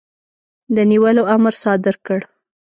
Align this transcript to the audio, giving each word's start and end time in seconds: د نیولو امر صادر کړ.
د 0.75 0.77
نیولو 0.91 1.23
امر 1.35 1.53
صادر 1.63 1.95
کړ. 2.05 2.19